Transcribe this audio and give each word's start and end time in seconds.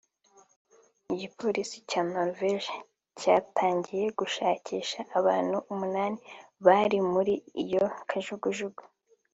Igipolisi 1.13 1.77
cya 1.89 2.01
Norvege 2.11 2.73
cyatangiye 3.19 4.05
gushakisha 4.19 4.99
abantu 5.19 5.57
umunani 5.71 6.17
bari 6.65 6.97
muri 7.11 7.33
iyo 7.63 7.85
kajugujugu 8.09 8.81